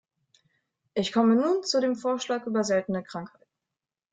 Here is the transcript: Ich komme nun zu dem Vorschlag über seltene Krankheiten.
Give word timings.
Ich 0.95 1.11
komme 1.13 1.35
nun 1.35 1.63
zu 1.63 1.79
dem 1.79 1.95
Vorschlag 1.95 2.47
über 2.47 2.63
seltene 2.63 3.03
Krankheiten. 3.03 3.45